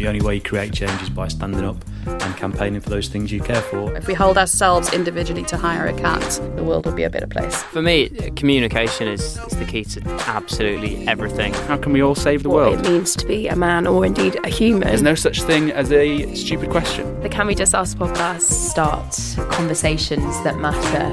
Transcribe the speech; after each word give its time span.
The 0.00 0.08
only 0.08 0.22
way 0.22 0.36
you 0.36 0.40
create 0.40 0.72
change 0.72 1.02
is 1.02 1.10
by 1.10 1.28
standing 1.28 1.62
up 1.62 1.76
and 2.06 2.34
campaigning 2.34 2.80
for 2.80 2.88
those 2.88 3.08
things 3.08 3.30
you 3.30 3.38
care 3.42 3.60
for. 3.60 3.94
If 3.94 4.06
we 4.06 4.14
hold 4.14 4.38
ourselves 4.38 4.94
individually 4.94 5.42
to 5.42 5.58
hire 5.58 5.88
a 5.88 5.92
cat, 5.92 6.40
the 6.56 6.64
world 6.64 6.86
will 6.86 6.94
be 6.94 7.02
a 7.02 7.10
better 7.10 7.26
place. 7.26 7.62
For 7.64 7.82
me, 7.82 8.08
communication 8.30 9.08
is, 9.08 9.36
is 9.36 9.58
the 9.58 9.66
key 9.66 9.84
to 9.84 10.02
absolutely 10.26 11.06
everything. 11.06 11.52
How 11.52 11.76
can 11.76 11.92
we 11.92 12.02
all 12.02 12.14
save 12.14 12.44
the 12.44 12.48
what 12.48 12.56
world? 12.56 12.86
it 12.86 12.90
means 12.90 13.14
to 13.16 13.26
be 13.26 13.48
a 13.48 13.54
man 13.54 13.86
or 13.86 14.06
indeed 14.06 14.38
a 14.42 14.48
human. 14.48 14.88
There's 14.88 15.02
no 15.02 15.14
such 15.14 15.42
thing 15.42 15.70
as 15.70 15.92
a 15.92 16.34
stupid 16.34 16.70
question. 16.70 17.20
the 17.20 17.28
Can 17.28 17.46
We 17.46 17.54
Just 17.54 17.74
Ask 17.74 17.98
podcast. 17.98 18.40
start 18.40 19.14
conversations 19.50 20.42
that 20.44 20.56
matter. 20.56 21.10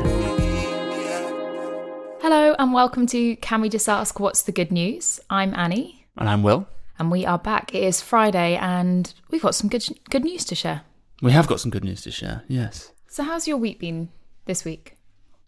Hello 2.21 2.55
and 2.57 2.71
welcome 2.71 3.05
to 3.07 3.35
Can 3.35 3.59
We 3.59 3.67
Just 3.67 3.89
Ask 3.89 4.17
What's 4.21 4.43
the 4.43 4.53
Good 4.53 4.71
News? 4.71 5.19
I'm 5.29 5.53
Annie 5.55 6.05
And 6.15 6.29
I'm 6.29 6.41
Will. 6.41 6.69
And 6.99 7.11
we 7.11 7.25
are 7.25 7.37
back. 7.37 7.73
It 7.73 7.83
is 7.83 8.01
Friday 8.01 8.55
and 8.55 9.13
we've 9.29 9.41
got 9.41 9.55
some 9.55 9.69
good 9.69 9.85
good 10.09 10.23
news 10.23 10.45
to 10.45 10.55
share. 10.55 10.81
We 11.21 11.31
have 11.31 11.47
got 11.47 11.59
some 11.59 11.71
good 11.71 11.83
news 11.83 12.01
to 12.03 12.11
share. 12.11 12.43
Yes. 12.47 12.91
So 13.07 13.23
how's 13.23 13.47
your 13.47 13.57
week 13.57 13.79
been 13.79 14.09
this 14.45 14.63
week? 14.63 14.97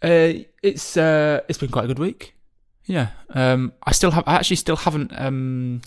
Uh, 0.01 0.45
it's 0.63 0.97
uh, 0.97 1.41
it's 1.47 1.57
been 1.57 1.71
quite 1.71 1.85
a 1.85 1.87
good 1.87 1.99
week. 1.99 2.35
Yeah. 2.85 3.09
Um, 3.29 3.73
I 3.83 3.91
still 3.91 4.11
have. 4.11 4.23
I 4.25 4.35
actually 4.35 4.55
still 4.55 4.77
haven't 4.77 5.11
um, 5.15 5.81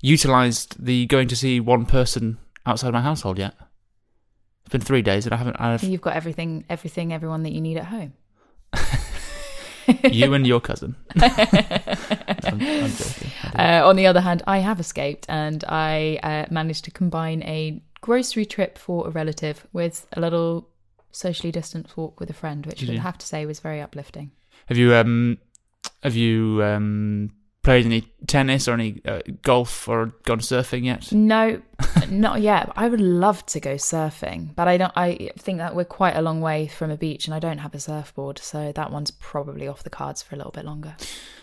utilized 0.00 0.82
the 0.82 1.06
going 1.06 1.28
to 1.28 1.36
see 1.36 1.60
one 1.60 1.84
person 1.86 2.38
outside 2.64 2.92
my 2.92 3.02
household 3.02 3.38
yet. 3.38 3.54
It's 4.64 4.72
been 4.72 4.80
three 4.80 5.02
days 5.02 5.26
and 5.26 5.34
I 5.34 5.36
haven't. 5.36 5.60
I've 5.60 5.82
You've 5.82 6.00
got 6.00 6.16
everything 6.16 6.64
everything 6.68 7.12
everyone 7.12 7.42
that 7.42 7.52
you 7.52 7.60
need 7.60 7.76
at 7.76 7.86
home. 7.86 8.14
you 10.10 10.34
and 10.34 10.46
your 10.46 10.60
cousin. 10.60 10.96
I'm, 11.16 12.60
I'm 12.60 12.90
joking. 12.90 13.30
Uh, 13.54 13.82
on 13.84 13.96
the 13.96 14.06
other 14.06 14.20
hand, 14.20 14.42
I 14.46 14.58
have 14.58 14.80
escaped 14.80 15.26
and 15.28 15.64
I 15.68 16.18
uh, 16.22 16.46
managed 16.50 16.84
to 16.86 16.90
combine 16.90 17.42
a 17.42 17.82
grocery 18.00 18.46
trip 18.46 18.78
for 18.78 19.08
a 19.08 19.10
relative 19.10 19.66
with 19.72 20.06
a 20.12 20.20
little 20.20 20.68
socially 21.10 21.50
distanced 21.50 21.96
walk 21.96 22.20
with 22.20 22.30
a 22.30 22.34
friend, 22.34 22.66
which 22.66 22.80
Did 22.80 22.90
I 22.90 22.94
you? 22.94 23.00
have 23.00 23.18
to 23.18 23.26
say 23.26 23.46
was 23.46 23.60
very 23.60 23.80
uplifting. 23.80 24.30
Have 24.66 24.76
you 24.76 24.94
um, 24.94 25.38
have 26.02 26.14
you 26.14 26.62
um, 26.62 27.30
played 27.66 27.84
any 27.84 28.02
tennis 28.26 28.66
or 28.68 28.72
any 28.74 29.02
uh, 29.04 29.20
golf 29.42 29.88
or 29.88 30.14
gone 30.24 30.38
surfing 30.38 30.84
yet? 30.84 31.12
No, 31.12 31.60
not 32.08 32.40
yet. 32.40 32.70
I 32.76 32.88
would 32.88 33.00
love 33.00 33.44
to 33.46 33.60
go 33.60 33.74
surfing, 33.74 34.54
but 34.54 34.68
I 34.68 34.78
don't. 34.78 34.92
I 34.96 35.30
think 35.38 35.58
that 35.58 35.74
we're 35.76 35.84
quite 35.84 36.16
a 36.16 36.22
long 36.22 36.40
way 36.40 36.68
from 36.68 36.90
a 36.90 36.96
beach, 36.96 37.26
and 37.26 37.34
I 37.34 37.38
don't 37.40 37.58
have 37.58 37.74
a 37.74 37.80
surfboard, 37.80 38.38
so 38.38 38.72
that 38.72 38.90
one's 38.90 39.10
probably 39.10 39.68
off 39.68 39.82
the 39.82 39.90
cards 39.90 40.22
for 40.22 40.34
a 40.34 40.38
little 40.38 40.52
bit 40.52 40.64
longer. 40.64 40.96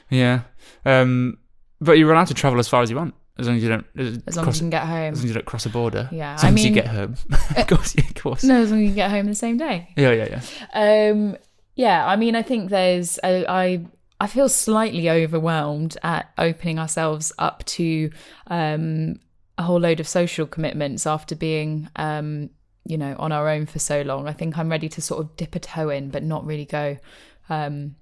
Yeah. 0.10 0.42
Um, 0.86 1.38
but 1.82 1.94
you're 2.00 2.12
allowed 2.12 2.28
to 2.28 2.34
travel 2.34 2.58
as 2.60 2.68
far 2.70 2.82
as 2.82 2.90
you 2.90 2.96
want, 2.96 3.14
as 3.38 3.48
long 3.48 3.58
as 3.58 3.64
you 3.64 3.70
don't. 3.70 3.86
As, 3.98 4.20
As 4.26 4.36
long 4.38 4.46
cross, 4.46 4.56
as 4.56 4.62
you 4.62 4.64
can 4.64 4.70
get 4.70 4.84
home. 4.88 5.14
as 5.14 5.20
long 5.20 5.24
as 5.26 5.30
you 5.30 5.34
don't 5.34 5.46
cross 5.46 5.66
a 5.66 5.70
border. 5.70 6.08
Yeah, 6.12 6.36
As 6.36 6.44
long 6.44 6.54
I 6.54 6.56
as 6.56 6.64
you 6.66 6.72
mean- 6.72 6.74
get 6.76 6.88
home. 6.88 7.16
of 7.58 7.68
course, 7.68 7.96
yeah, 7.98 8.06
of 8.08 8.16
course. 8.16 8.44
No, 8.44 8.62
as 8.62 8.72
long 8.72 8.80
as 8.80 8.84
you 8.84 8.90
can 8.90 8.96
get 8.96 9.12
home 9.12 9.26
the 9.26 9.36
same 9.36 9.58
day. 9.58 9.90
Yeah, 9.98 10.12
yeah, 10.12 10.40
yeah. 10.74 11.10
Um, 11.12 11.38
yeah, 11.76 12.08
I 12.08 12.16
mean, 12.16 12.36
I 12.36 12.44
think 12.44 12.70
there's. 12.70 13.20
I, 13.24 13.46
I 13.50 13.86
I 14.24 14.28
feel 14.28 14.48
slightly 14.48 15.10
overwhelmed 15.10 15.98
at 16.02 16.32
opening 16.38 16.80
ourselves 16.80 17.34
up 17.38 17.66
to 17.66 18.10
um, 18.48 19.20
a 19.58 19.64
whole 19.64 19.82
load 19.82 20.00
of 20.00 20.08
social 20.08 20.48
commitments 20.48 21.06
after 21.06 21.36
being, 21.36 21.90
um, 21.98 22.50
you 22.86 22.98
know, 22.98 23.18
on 23.20 23.34
our 23.34 23.50
own 23.50 23.66
for 23.66 23.80
so 23.80 24.02
long. 24.02 24.30
I 24.30 24.32
think 24.32 24.58
I'm 24.58 24.70
ready 24.70 24.88
to 24.88 25.02
sort 25.02 25.20
of 25.20 25.36
dip 25.36 25.56
a 25.56 25.60
toe 25.60 25.90
in, 25.90 26.10
but 26.10 26.24
not 26.24 26.46
really 26.46 26.64
go. 26.64 26.98
Um, 27.50 27.98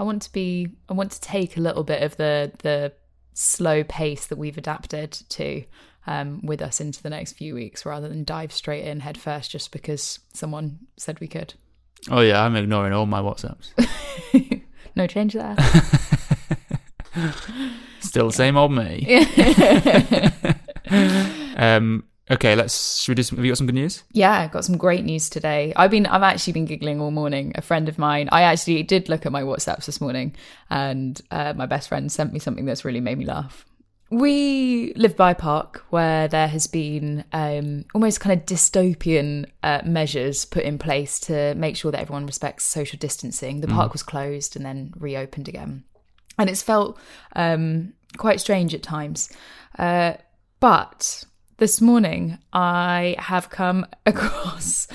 I 0.00 0.02
want 0.02 0.22
to 0.22 0.32
be. 0.32 0.66
I 0.88 0.94
want 0.94 1.12
to 1.12 1.20
take 1.20 1.56
a 1.56 1.60
little 1.60 1.84
bit 1.84 2.02
of 2.02 2.16
the 2.16 2.50
the 2.64 2.92
slow 3.32 3.84
pace 3.84 4.26
that 4.26 4.38
we've 4.38 4.58
adapted 4.58 5.12
to 5.12 5.62
um, 6.08 6.44
with 6.44 6.60
us 6.60 6.80
into 6.80 7.00
the 7.04 7.10
next 7.10 7.34
few 7.34 7.54
weeks, 7.54 7.86
rather 7.86 8.08
than 8.08 8.24
dive 8.24 8.52
straight 8.52 8.84
in 8.84 8.98
head 8.98 9.16
first 9.16 9.52
just 9.52 9.70
because 9.70 10.18
someone 10.34 10.80
said 10.96 11.20
we 11.20 11.28
could. 11.28 11.54
Oh 12.10 12.20
yeah, 12.20 12.42
I'm 12.42 12.56
ignoring 12.56 12.92
all 12.92 13.06
my 13.06 13.20
WhatsApps. 13.20 14.62
no 14.96 15.06
change 15.06 15.34
there. 15.34 15.56
Still 18.00 18.26
the 18.28 18.32
same 18.32 18.56
old 18.56 18.72
me. 18.72 19.24
um. 21.56 22.04
Okay, 22.30 22.54
let's. 22.54 23.00
Should 23.00 23.10
we 23.12 23.14
do 23.16 23.22
some, 23.24 23.36
have 23.36 23.44
you 23.44 23.50
got 23.50 23.58
some 23.58 23.66
good 23.66 23.74
news? 23.74 24.04
yeah, 24.12 24.40
I've 24.40 24.52
got 24.52 24.64
some 24.64 24.78
great 24.78 25.04
news 25.04 25.28
today. 25.28 25.72
I've 25.76 25.90
been, 25.90 26.06
I've 26.06 26.22
actually 26.22 26.54
been 26.54 26.64
giggling 26.64 27.00
all 27.00 27.10
morning. 27.10 27.52
A 27.56 27.62
friend 27.62 27.88
of 27.88 27.98
mine, 27.98 28.28
I 28.32 28.42
actually 28.42 28.82
did 28.84 29.08
look 29.08 29.26
at 29.26 29.32
my 29.32 29.42
WhatsApps 29.42 29.86
this 29.86 30.00
morning, 30.00 30.34
and 30.70 31.20
uh, 31.30 31.52
my 31.56 31.66
best 31.66 31.88
friend 31.88 32.10
sent 32.10 32.32
me 32.32 32.38
something 32.38 32.64
that's 32.64 32.84
really 32.84 33.00
made 33.00 33.18
me 33.18 33.26
laugh. 33.26 33.66
We 34.12 34.92
live 34.94 35.16
by 35.16 35.30
a 35.30 35.34
park 35.34 35.86
where 35.88 36.28
there 36.28 36.46
has 36.46 36.66
been 36.66 37.24
um, 37.32 37.86
almost 37.94 38.20
kind 38.20 38.38
of 38.38 38.44
dystopian 38.44 39.46
uh, 39.62 39.80
measures 39.86 40.44
put 40.44 40.64
in 40.64 40.76
place 40.76 41.18
to 41.20 41.54
make 41.54 41.76
sure 41.76 41.90
that 41.90 42.02
everyone 42.02 42.26
respects 42.26 42.64
social 42.64 42.98
distancing. 42.98 43.62
The 43.62 43.68
park 43.68 43.94
was 43.94 44.02
closed 44.02 44.54
and 44.54 44.66
then 44.66 44.92
reopened 44.98 45.48
again, 45.48 45.84
and 46.38 46.50
it's 46.50 46.60
felt 46.60 46.98
um, 47.36 47.94
quite 48.18 48.38
strange 48.38 48.74
at 48.74 48.82
times. 48.82 49.32
Uh, 49.78 50.12
but 50.60 51.24
this 51.56 51.80
morning, 51.80 52.36
I 52.52 53.16
have 53.18 53.48
come 53.48 53.86
across 54.04 54.88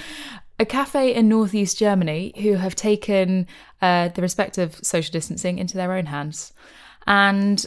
a 0.59 0.65
cafe 0.65 1.15
in 1.15 1.27
northeast 1.27 1.79
Germany 1.79 2.33
who 2.37 2.53
have 2.53 2.75
taken 2.75 3.47
uh, 3.81 4.09
the 4.09 4.21
respective 4.21 4.79
social 4.83 5.11
distancing 5.11 5.57
into 5.57 5.75
their 5.75 5.93
own 5.93 6.05
hands. 6.05 6.53
And 7.07 7.65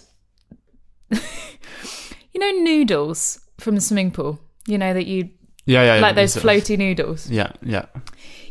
you 2.33 2.41
know, 2.41 2.51
noodles 2.63 3.41
from 3.59 3.75
the 3.75 3.81
swimming 3.81 4.11
pool, 4.11 4.41
you 4.67 4.79
know, 4.79 4.95
that 4.95 5.07
you 5.07 5.31
Yeah, 5.67 5.83
yeah. 5.85 5.95
yeah, 5.97 6.01
like 6.01 6.15
those 6.15 6.35
floaty 6.37 6.77
noodles. 6.79 7.31
Yeah, 7.31 7.53
yeah. 7.63 7.87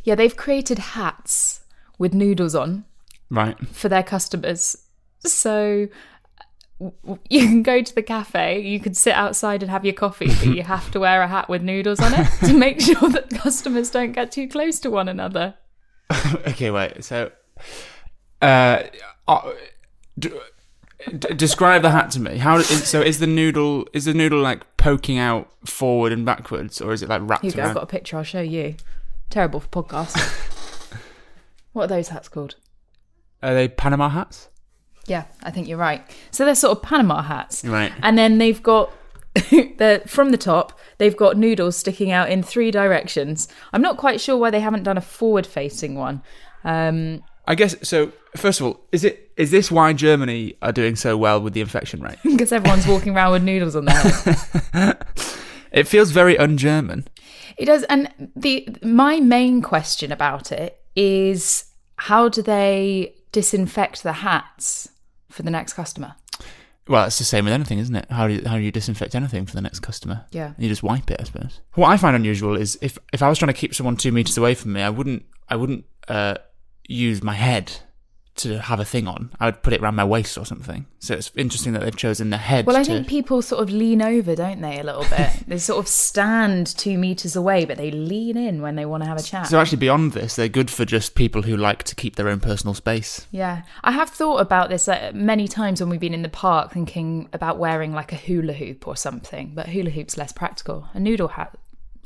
Yeah, 0.04 0.16
they've 0.16 0.36
created 0.36 0.80
hats 0.80 1.62
with 1.98 2.14
noodles 2.14 2.56
on 2.56 2.86
Right. 3.30 3.58
for 3.68 3.90
their 3.90 4.04
customers. 4.04 4.78
So 5.20 5.88
you 7.30 7.42
can 7.46 7.62
go 7.62 7.82
to 7.82 7.94
the 7.94 8.02
cafe, 8.02 8.62
you 8.62 8.80
can 8.80 8.94
sit 8.94 9.14
outside 9.14 9.62
and 9.62 9.70
have 9.70 9.84
your 9.84 9.94
coffee, 9.94 10.28
but 10.28 10.46
you 10.56 10.64
have 10.76 10.90
to 10.92 11.00
wear 11.00 11.22
a 11.22 11.28
hat 11.28 11.50
with 11.50 11.62
noodles 11.62 12.00
on 12.00 12.14
it 12.14 12.28
to 12.46 12.54
make 12.54 12.80
sure 12.80 13.10
that 13.10 13.30
customers 13.32 13.90
don't 13.90 14.14
get 14.14 14.32
too 14.32 14.48
close 14.48 14.80
to 14.80 14.90
one 14.90 15.10
another. 15.10 15.56
okay, 16.48 16.72
wait. 16.72 17.04
So, 17.04 17.32
uh, 18.42 18.84
uh 19.28 19.52
d- 20.18 20.32
d- 21.08 21.34
describe 21.36 21.82
the 21.82 21.92
hat 21.92 22.12
to 22.12 22.20
me. 22.20 22.38
How? 22.38 22.58
Is, 22.58 22.88
so 22.88 23.02
is 23.02 23.20
the 23.20 23.28
noodle 23.28 23.88
is 23.94 24.06
the 24.06 24.14
noodle 24.14 24.42
like 24.42 24.66
poking 24.78 25.18
out 25.18 25.50
forward 25.66 26.12
and 26.12 26.26
backwards, 26.26 26.82
or 26.82 26.94
is 26.94 27.02
it 27.02 27.10
like 27.10 27.22
wrapped 27.24 27.44
Here 27.44 27.52
you 27.52 27.56
go, 27.56 27.62
around? 27.62 27.70
I've 27.70 27.76
got 27.76 27.84
a 27.84 27.88
picture, 27.88 28.18
I'll 28.18 28.24
show 28.24 28.42
you. 28.42 28.76
Terrible 29.30 29.60
for 29.60 29.68
podcast. 29.68 30.18
what 31.74 31.86
are 31.86 31.88
those 31.88 32.10
hats 32.10 32.28
called? 32.28 32.56
Are 33.42 33.54
they 33.54 33.68
Panama 33.68 34.10
hats? 34.10 34.50
Yeah, 35.06 35.26
I 35.44 35.52
think 35.52 35.68
you're 35.68 35.78
right. 35.78 36.04
So 36.32 36.46
they're 36.46 36.56
sort 36.56 36.78
of 36.78 36.84
Panama 36.84 37.22
hats. 37.22 37.66
Right. 37.66 37.92
And 38.04 38.18
then 38.18 38.38
they've 38.38 38.62
got 38.62 38.92
the 39.34 40.04
from 40.08 40.32
the 40.32 40.38
top, 40.38 40.78
they've 40.98 41.16
got 41.16 41.38
noodles 41.38 41.78
sticking 41.78 42.12
out 42.12 42.30
in 42.30 42.44
three 42.44 42.72
directions. 42.72 43.48
I'm 43.74 43.82
not 43.82 43.98
quite 43.98 44.20
sure 44.22 44.38
why 44.38 44.50
they 44.50 44.60
haven't 44.60 44.84
done 44.84 44.98
a 44.98 45.02
forward 45.02 45.48
facing 45.48 45.96
one. 45.96 46.22
Um, 46.64 47.24
I 47.50 47.56
guess 47.56 47.76
so. 47.82 48.14
First 48.38 48.62
of 48.62 48.68
all, 48.68 48.80
is 48.92 49.04
it 49.04 49.32
is 49.36 49.50
this 49.50 49.72
why 49.72 49.92
Germany 49.92 50.56
are 50.62 50.72
doing 50.72 50.96
so 50.96 51.18
well 51.18 51.42
with 51.42 51.54
the 51.54 51.62
infection 51.62 52.00
rate? 52.00 52.18
because 52.24 52.52
everyone's 52.52 52.88
walking 52.88 53.16
around 53.16 53.32
with 53.32 53.44
noodles 53.44 53.76
on 53.76 53.86
their 53.86 53.96
head. 53.96 55.04
It 55.72 55.88
feels 55.88 56.10
very 56.10 56.36
un-German. 56.36 57.08
It 57.56 57.66
does, 57.66 57.84
and 57.84 58.32
the 58.36 58.68
my 58.82 59.20
main 59.20 59.62
question 59.62 60.12
about 60.12 60.52
it 60.52 60.82
is 60.96 61.66
how 61.96 62.28
do 62.28 62.42
they 62.42 63.14
disinfect 63.32 64.02
the 64.02 64.14
hats 64.14 64.90
for 65.30 65.44
the 65.44 65.52
next 65.52 65.74
customer? 65.74 66.16
Well, 66.88 67.06
it's 67.06 67.20
the 67.20 67.24
same 67.24 67.46
with 67.46 67.54
anything, 67.54 67.78
isn't 67.78 67.96
it? 67.96 68.10
How 68.10 68.28
do 68.28 68.34
you, 68.34 68.48
how 68.48 68.56
do 68.56 68.64
you 68.64 68.72
disinfect 68.72 69.14
anything 69.14 69.46
for 69.46 69.54
the 69.54 69.62
next 69.62 69.82
customer? 69.82 70.26
Yeah. 70.32 70.54
You 70.58 70.68
just 70.70 70.82
wipe 70.82 71.12
it, 71.12 71.22
I 71.22 71.24
suppose. 71.26 71.62
What 71.76 71.90
I 71.90 71.98
find 71.98 72.16
unusual 72.16 72.56
is 72.56 72.80
if 72.82 72.98
if 73.14 73.22
I 73.22 73.30
was 73.30 73.38
trying 73.38 73.54
to 73.54 73.60
keep 73.60 73.76
someone 73.76 73.96
two 73.96 74.12
meters 74.12 74.40
away 74.40 74.56
from 74.56 74.74
me, 74.74 74.82
I 74.82 74.90
wouldn't 74.90 75.24
I 75.48 75.56
wouldn't 75.56 75.86
uh, 76.08 76.36
use 76.90 77.24
my 77.24 77.36
head 77.36 77.78
to 78.40 78.60
have 78.60 78.80
a 78.80 78.86
thing 78.86 79.06
on. 79.06 79.32
I 79.38 79.48
would 79.48 79.64
put 79.64 79.74
it 79.74 79.82
around 79.82 79.96
my 79.96 80.06
waist 80.06 80.38
or 80.38 80.46
something. 80.46 80.86
So 81.00 81.14
it's 81.14 81.30
interesting 81.36 81.74
that 81.74 81.82
they've 81.82 81.96
chosen 81.96 82.30
the 82.30 82.38
head. 82.38 82.66
Well, 82.66 82.78
I 82.78 82.84
to, 82.84 82.92
think 82.92 83.08
people 83.08 83.42
sort 83.42 83.62
of 83.62 83.70
lean 83.70 84.02
over, 84.02 84.34
don't 84.34 84.62
they, 84.62 84.80
a 84.80 84.84
little 84.84 85.04
bit? 85.04 85.30
they 85.48 85.58
sort 85.58 85.80
of 85.80 85.90
stand 85.90 86.68
two 86.68 86.98
meters 86.98 87.36
away, 87.36 87.66
but 87.66 87.78
they 87.78 87.92
lean 87.92 88.38
in 88.38 88.62
when 88.62 88.76
they 88.76 88.86
want 88.86 89.04
to 89.04 89.10
have 89.10 89.18
a 89.18 89.24
chat. 89.24 89.48
so 89.48 89.60
actually 89.60 89.80
beyond 89.80 90.14
this, 90.14 90.38
they're 90.38 90.48
good 90.48 90.70
for 90.70 90.86
just 90.86 91.16
people 91.16 91.42
who 91.42 91.58
like 91.58 91.84
to 91.84 91.96
keep 91.96 92.16
their 92.16 92.30
own 92.30 92.40
personal 92.40 92.74
space. 92.74 93.28
Yeah, 93.30 93.64
I 93.84 93.92
have 93.92 94.10
thought 94.10 94.40
about 94.40 94.70
this 94.70 94.88
uh, 94.88 95.12
many 95.14 95.50
times 95.50 95.82
when 95.82 95.90
we've 95.90 96.00
been 96.00 96.14
in 96.14 96.24
the 96.24 96.30
park, 96.30 96.72
thinking 96.72 97.28
about 97.34 97.58
wearing 97.58 97.94
like 97.94 98.14
a 98.14 98.18
hula 98.18 98.54
hoop 98.54 98.88
or 98.88 98.96
something. 98.96 99.52
But 99.54 99.68
hula 99.68 99.90
hoop's 99.90 100.18
less 100.18 100.32
practical. 100.32 100.88
A 100.94 101.00
noodle 101.00 101.30
hat 101.30 101.58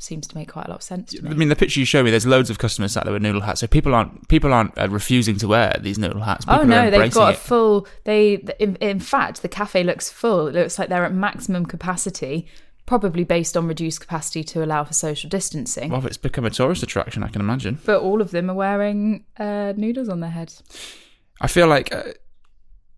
seems 0.04 0.26
to 0.28 0.36
make 0.36 0.52
quite 0.52 0.66
a 0.66 0.70
lot 0.70 0.76
of 0.76 0.82
sense 0.82 1.10
to 1.12 1.22
me. 1.22 1.30
I 1.30 1.34
mean, 1.34 1.48
the 1.48 1.56
picture 1.56 1.80
you 1.80 1.86
show 1.86 2.02
me, 2.02 2.10
there's 2.10 2.26
loads 2.26 2.50
of 2.50 2.58
customers 2.58 2.92
sat 2.92 3.04
there 3.04 3.12
with 3.12 3.22
noodle 3.22 3.40
hats. 3.40 3.60
So 3.60 3.66
people 3.66 3.94
aren't 3.94 4.28
people 4.28 4.52
aren't 4.52 4.76
uh, 4.78 4.88
refusing 4.88 5.36
to 5.38 5.48
wear 5.48 5.76
these 5.80 5.98
noodle 5.98 6.20
hats. 6.22 6.44
People 6.44 6.60
oh 6.60 6.64
no, 6.64 6.90
they've 6.90 7.12
got 7.12 7.34
a 7.34 7.36
full. 7.36 7.86
They, 8.04 8.34
in, 8.58 8.76
in 8.76 9.00
fact, 9.00 9.42
the 9.42 9.48
cafe 9.48 9.82
looks 9.82 10.10
full. 10.10 10.48
It 10.48 10.54
looks 10.54 10.78
like 10.78 10.88
they're 10.88 11.04
at 11.04 11.12
maximum 11.14 11.66
capacity. 11.66 12.46
probably 12.86 13.24
based 13.24 13.56
on 13.56 13.66
reduced 13.66 14.00
capacity 14.00 14.44
to 14.44 14.62
allow 14.62 14.84
for 14.84 14.92
social 14.92 15.30
distancing. 15.30 15.90
Well, 15.90 16.06
it's 16.06 16.18
become 16.18 16.44
a 16.44 16.50
tourist 16.50 16.82
attraction, 16.82 17.22
I 17.22 17.28
can 17.28 17.40
imagine. 17.40 17.78
but 17.86 18.02
all 18.02 18.20
of 18.20 18.30
them 18.30 18.50
are 18.50 18.54
wearing 18.54 19.24
uh, 19.38 19.72
noodles 19.76 20.10
on 20.10 20.20
their 20.20 20.30
heads. 20.30 20.62
I 21.40 21.46
feel 21.48 21.66
like 21.66 21.94
uh, 21.94 22.12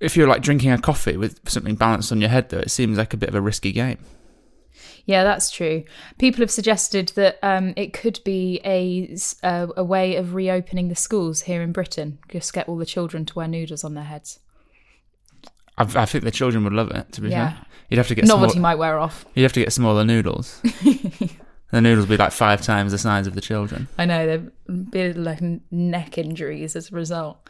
if 0.00 0.17
you're 0.17 0.26
like 0.26 0.43
drinking 0.43 0.73
a 0.73 0.79
coffee 0.79 1.17
with 1.17 1.49
something 1.49 1.76
balanced 1.76 2.11
on 2.11 2.20
your 2.20 2.31
head, 2.31 2.49
though, 2.50 2.58
it 2.58 2.70
seems 2.70 2.99
like 2.99 3.14
a 3.14 3.17
bit 3.17 3.29
of 3.29 3.35
a 3.37 3.41
risky 3.41 3.70
game. 3.73 3.99
Yeah, 5.05 5.25
that's 5.25 5.50
true. 5.50 5.84
People 6.19 6.40
have 6.40 6.50
suggested 6.50 7.08
that 7.14 7.38
um, 7.43 7.73
it 7.76 7.93
could 7.93 8.20
be 8.25 8.61
a 8.64 9.17
a 9.43 9.84
way 9.84 10.17
of 10.17 10.34
reopening 10.34 10.88
the 10.88 10.94
schools 10.96 11.43
here 11.43 11.62
in 11.62 11.73
Britain. 11.73 12.19
Just 12.28 12.52
get 12.52 12.69
all 12.69 12.76
the 12.76 12.87
children 12.87 13.25
to 13.26 13.34
wear 13.34 13.49
noodles 13.49 13.84
on 13.84 13.94
their 13.94 14.05
heads. 14.05 14.40
I, 15.78 15.82
I 15.94 16.06
think 16.06 16.25
the 16.25 16.31
children 16.31 16.64
would 16.64 16.73
love 16.73 16.90
it. 16.90 17.12
To 17.12 17.20
be 17.20 17.28
Yeah. 17.28 17.50
fair, 17.52 17.67
you'd 17.90 17.99
have 17.99 18.08
to 18.08 18.14
get 18.14 18.25
Novelty 18.26 18.52
small, 18.55 18.62
might 18.62 18.76
wear 18.78 18.99
off. 18.99 19.25
you'd 19.34 19.43
have 19.43 19.52
to 19.55 19.61
get 19.61 19.73
smaller 19.73 20.05
noodles. 20.05 20.61
the 21.70 21.81
noodles 21.81 22.06
would 22.08 22.17
be 22.19 22.22
like 22.22 22.32
five 22.32 22.62
times 22.62 22.93
the 22.93 22.99
size 22.99 23.26
of 23.26 23.34
the 23.34 23.40
children. 23.40 23.88
I 23.99 24.06
know 24.06 24.26
there'd 24.26 24.90
be 24.90 25.12
like 25.12 25.40
neck 25.70 26.19
injuries 26.19 26.76
as 26.76 26.90
a 26.90 26.94
result. 26.94 27.49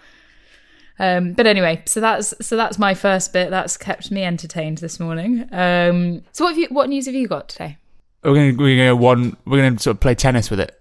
Um, 0.98 1.34
but 1.34 1.46
anyway, 1.46 1.82
so 1.86 2.00
that's 2.00 2.34
so 2.40 2.56
that's 2.56 2.78
my 2.78 2.94
first 2.94 3.32
bit. 3.32 3.50
That's 3.50 3.76
kept 3.76 4.10
me 4.10 4.24
entertained 4.24 4.78
this 4.78 4.98
morning. 4.98 5.48
Um, 5.52 6.22
so 6.32 6.44
what 6.44 6.50
have 6.50 6.58
you, 6.58 6.68
what 6.70 6.88
news 6.88 7.06
have 7.06 7.14
you 7.14 7.28
got 7.28 7.48
today? 7.48 7.76
We're 8.24 8.34
gonna 8.34 8.62
we're 8.62 8.76
gonna 8.76 8.90
go 8.90 8.96
one. 8.96 9.36
We're 9.44 9.62
gonna 9.62 9.78
sort 9.78 9.96
of 9.96 10.00
play 10.00 10.14
tennis 10.14 10.50
with 10.50 10.60
it. 10.60 10.80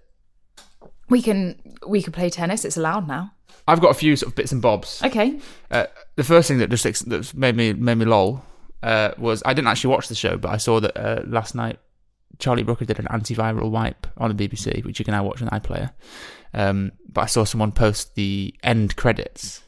We 1.08 1.22
can 1.22 1.60
we 1.86 2.02
could 2.02 2.14
play 2.14 2.30
tennis. 2.30 2.64
It's 2.64 2.76
allowed 2.76 3.06
now. 3.06 3.32
I've 3.68 3.80
got 3.80 3.90
a 3.90 3.94
few 3.94 4.16
sort 4.16 4.30
of 4.30 4.36
bits 4.36 4.52
and 4.52 4.62
bobs. 4.62 5.02
Okay. 5.04 5.40
Uh, 5.70 5.86
the 6.14 6.24
first 6.24 6.48
thing 6.48 6.58
that 6.58 6.70
just 6.70 6.86
ex- 6.86 7.02
that 7.02 7.34
made 7.34 7.56
me 7.56 7.72
made 7.72 7.96
me 7.96 8.04
lol 8.04 8.42
uh, 8.82 9.10
was 9.18 9.42
I 9.44 9.54
didn't 9.54 9.68
actually 9.68 9.90
watch 9.90 10.08
the 10.08 10.14
show, 10.14 10.36
but 10.36 10.50
I 10.50 10.56
saw 10.56 10.80
that 10.80 10.96
uh, 10.96 11.22
last 11.26 11.54
night 11.54 11.78
Charlie 12.38 12.62
Brooker 12.62 12.84
did 12.84 12.98
an 12.98 13.06
antiviral 13.06 13.70
wipe 13.70 14.06
on 14.16 14.34
the 14.34 14.48
BBC, 14.48 14.84
which 14.84 14.98
you 14.98 15.04
can 15.04 15.12
now 15.12 15.24
watch 15.24 15.42
on 15.42 15.48
iPlayer. 15.48 15.92
Um, 16.54 16.92
but 17.08 17.22
I 17.22 17.26
saw 17.26 17.44
someone 17.44 17.72
post 17.72 18.14
the 18.14 18.54
end 18.62 18.96
credits, 18.96 19.62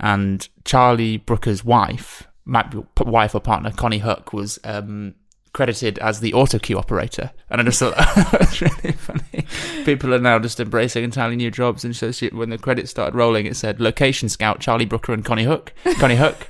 and 0.00 0.48
Charlie 0.64 1.18
Brooker's 1.18 1.64
wife, 1.64 2.28
wife 2.46 3.34
or 3.34 3.40
partner, 3.40 3.70
Konnie 3.70 4.00
Huq, 4.00 4.32
was 4.32 4.58
um, 4.64 5.14
credited 5.52 5.98
as 5.98 6.20
the 6.20 6.32
auto 6.32 6.58
cue 6.58 6.78
operator, 6.78 7.30
and 7.50 7.60
I 7.60 7.64
just 7.64 7.78
thought 7.78 7.96
that 7.96 8.40
was 8.40 8.60
really 8.60 8.92
funny. 8.92 9.46
People 9.84 10.14
are 10.14 10.18
now 10.18 10.38
just 10.38 10.60
embracing 10.60 11.04
entirely 11.04 11.36
new 11.36 11.50
jobs, 11.50 11.84
and 11.84 11.94
so 11.94 12.10
she, 12.10 12.28
when 12.28 12.50
the 12.50 12.58
credits 12.58 12.90
started 12.90 13.14
rolling, 13.14 13.46
it 13.46 13.56
said 13.56 13.80
location 13.80 14.28
scout 14.28 14.60
Charlie 14.60 14.86
Brooker 14.86 15.12
and 15.12 15.24
Konnie 15.24 15.46
Huq, 15.46 15.68
Konnie 15.96 16.16
Huq, 16.16 16.46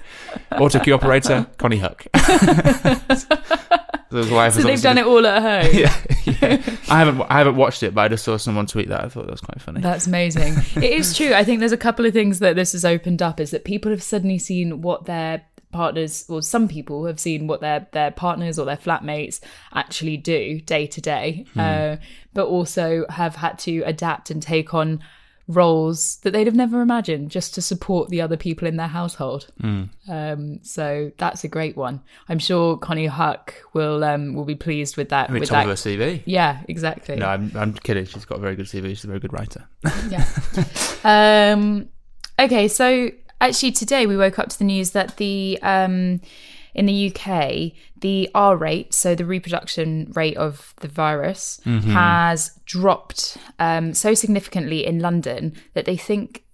auto 0.53 0.79
cue 0.81 0.95
operator 0.95 1.47
Konnie 1.59 1.81
Huq. 1.81 2.07
so 4.11 4.17
his 4.17 4.31
wife 4.31 4.55
So 4.55 4.63
they've 4.63 4.81
done 4.81 4.99
it 4.99 5.07
all 5.07 5.27
at 5.27 5.43
home. 5.43 5.75
yeah, 5.79 6.03
yeah. 6.25 6.77
I 6.89 6.99
haven't 6.99 7.21
I 7.23 7.39
haven't 7.39 7.57
watched 7.57 7.83
it, 7.83 7.95
but 7.95 8.03
I 8.03 8.09
just 8.09 8.25
saw 8.25 8.37
someone 8.37 8.67
tweet 8.67 8.89
that. 8.89 9.05
I 9.05 9.09
thought 9.09 9.27
that 9.27 9.33
was 9.33 9.41
quite 9.41 9.61
funny. 9.61 9.81
That's 9.81 10.07
amazing. 10.07 10.55
it 10.77 10.85
is 10.93 11.17
true. 11.17 11.33
I 11.35 11.45
think 11.45 11.61
there's 11.61 11.73
a 11.73 11.77
couple 11.79 12.07
of 12.07 12.13
things 12.13 12.39
that 12.41 12.57
this 12.57 12.73
has 12.73 12.85
opened 12.85 13.23
up 13.23 13.41
is 13.41 13.51
that 13.51 13.65
people 13.65 13.91
have 13.91 14.03
suddenly 14.03 14.39
seen 14.39 14.83
what 14.83 15.07
their 15.07 15.43
partners 15.73 16.27
or 16.29 16.43
some 16.43 16.69
people 16.69 17.07
have 17.07 17.19
seen 17.19 17.47
what 17.47 17.63
their 17.63 17.87
their 17.93 18.11
partners 18.11 18.59
or 18.59 18.67
their 18.67 18.77
flatmates 18.77 19.41
actually 19.75 20.19
do 20.19 20.61
day 20.61 20.87
to 20.87 21.01
day 21.01 21.47
uh, 21.57 21.97
but 22.35 22.47
also 22.47 23.07
have 23.09 23.37
had 23.37 23.59
to 23.59 23.81
adapt 23.87 24.31
and 24.31 24.43
take 24.43 24.75
on 24.75 25.03
roles 25.49 26.17
that 26.19 26.31
they'd 26.33 26.47
have 26.47 26.55
never 26.55 26.81
imagined 26.81 27.31
just 27.31 27.55
to 27.55 27.61
support 27.61 28.09
the 28.11 28.21
other 28.21 28.37
people 28.37 28.67
in 28.69 28.77
their 28.77 28.87
household 28.89 29.49
um, 30.09 30.59
so 30.63 31.11
that's 31.19 31.45
a 31.45 31.49
great 31.49 31.77
one 31.77 32.01
i'm 32.29 32.39
sure 32.39 32.77
Konnie 32.79 33.09
Huq 33.11 33.51
will 33.75 34.05
um, 34.05 34.35
will 34.35 34.45
be 34.45 34.55
pleased 34.55 34.97
with 34.97 35.09
that 35.11 35.29
I 35.31 35.33
mean, 35.33 35.41
with 35.41 35.49
top 35.49 35.65
that 35.67 35.71
of 35.71 35.79
her 35.79 35.91
CV. 35.91 36.23
yeah 36.27 36.63
exactly 36.69 37.17
No, 37.17 37.27
I'm, 37.27 37.51
I'm 37.57 37.75
kidding. 37.75 38.05
She's 38.07 38.25
got 38.25 38.39
a 38.39 38.41
very 38.41 38.57
good 38.57 38.67
CV. 38.67 38.89
She's 38.91 39.05
a 39.05 39.09
very 39.09 39.21
good 39.21 39.33
writer. 39.33 39.67
yeah. 40.09 40.27
Um, 41.05 41.89
okay, 42.39 42.69
so 42.69 43.11
actually 43.41 43.73
today 43.73 44.07
we 44.07 44.17
woke 44.17 44.39
up 44.39 44.49
to 44.51 44.59
the 44.59 44.65
news 44.65 44.93
that 44.93 45.17
the 45.17 45.59
um, 45.63 46.21
in 46.75 46.87
the 46.87 47.13
UK 47.15 47.73
the 48.03 48.29
R 48.35 48.57
rate, 48.57 48.93
so 48.93 49.15
the 49.15 49.25
reproduction 49.25 50.13
rate 50.15 50.37
of 50.37 50.75
the 50.81 50.89
virus, 50.89 51.61
has 51.93 52.59
dropped 52.67 53.39
um, 53.59 53.95
so 53.95 54.13
significantly 54.13 54.85
in 54.85 54.99
London 54.99 55.55
that 55.75 55.85
they 55.85 55.97
think 55.97 56.45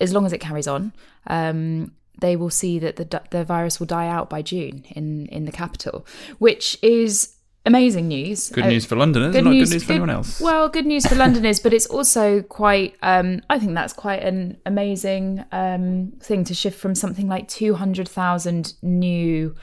as 0.00 0.12
long 0.12 0.24
as 0.24 0.32
it 0.32 0.40
carries 0.40 0.68
on. 0.68 0.92
Um, 1.26 1.92
they 2.18 2.34
will 2.34 2.50
see 2.50 2.78
that 2.78 2.96
the 2.96 3.22
the 3.30 3.44
virus 3.44 3.78
will 3.78 3.86
die 3.86 4.08
out 4.08 4.30
by 4.30 4.40
June 4.40 4.84
in 4.90 5.26
in 5.26 5.44
the 5.44 5.52
capital, 5.52 6.06
which 6.38 6.78
is 6.82 7.35
amazing 7.66 8.08
news. 8.08 8.48
Good 8.50 8.64
Uh, 8.64 8.68
news 8.68 8.86
for 8.86 8.96
Londoners, 8.96 9.34
not 9.34 9.42
good 9.44 9.50
news 9.70 9.84
for 9.84 9.92
anyone 9.92 10.10
else. 10.10 10.40
well, 10.40 10.68
good 10.68 10.86
news 10.86 11.04
for 11.06 11.14
Londoners, 11.16 11.60
but 11.60 11.74
it's 11.74 11.86
also 11.86 12.40
quite. 12.42 12.94
Um, 13.02 13.42
I 13.50 13.58
think 13.58 13.74
that's 13.74 13.92
quite 13.92 14.22
an 14.22 14.56
amazing 14.64 15.44
um, 15.52 16.12
thing 16.20 16.44
to 16.44 16.54
shift 16.54 16.78
from 16.78 16.94
something 16.94 17.28
like 17.28 17.48
two 17.48 17.74
hundred 17.74 18.08
thousand 18.08 18.72
new 18.82 19.54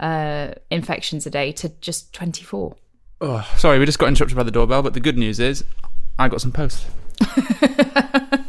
uh, 0.00 0.48
infections 0.70 1.24
a 1.26 1.30
day 1.30 1.52
to 1.52 1.70
just 1.80 2.12
twenty 2.12 2.44
four. 2.44 2.76
Oh, 3.20 3.48
sorry, 3.56 3.78
we 3.78 3.86
just 3.86 3.98
got 4.00 4.08
interrupted 4.08 4.36
by 4.36 4.42
the 4.42 4.50
doorbell. 4.50 4.82
But 4.82 4.94
the 4.94 5.00
good 5.00 5.16
news 5.16 5.38
is, 5.40 5.64
I 6.18 6.28
got 6.28 6.40
some 6.40 6.52
post. 6.52 6.86